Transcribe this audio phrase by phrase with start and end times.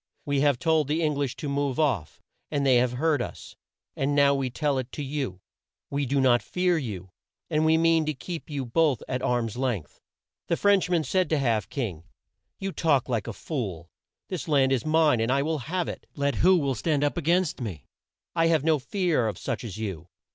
[0.25, 2.19] We have told the Eng lish to move off,
[2.49, 3.55] and they have heard us,
[3.95, 5.41] and now we tell it to you.
[5.91, 7.11] We do not fear you,
[7.51, 10.01] and we mean to keep you both at arm's length."
[10.47, 12.03] The French man said to Half King:
[12.57, 13.91] "You talk like a fool.
[14.27, 17.21] This land is mine, and I will have it, let who will stand up a
[17.21, 17.85] gainst me.
[18.35, 20.07] I have no fear of such as you.